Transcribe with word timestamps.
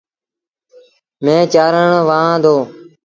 مينهن 1.23 1.45
چآرڻ 1.53 1.87
وهآن 2.07 2.37
دو۔ 2.43 2.55